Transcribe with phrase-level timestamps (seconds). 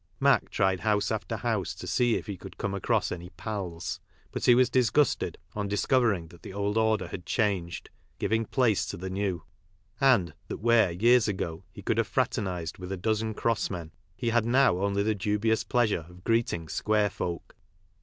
[0.19, 3.99] Mac tried house after house to see if he could come across any "pals,"
[4.31, 8.97] but he was disgusted on discovering that the old order had changed," giving place to
[8.97, 9.43] the new,"
[9.99, 14.31] and that where, years ago, he could have fraternised with a dozen cross men, he
[14.31, 17.55] had now only the dubious pleasure of greeting square folk.